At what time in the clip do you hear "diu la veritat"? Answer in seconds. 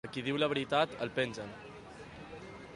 0.27-0.95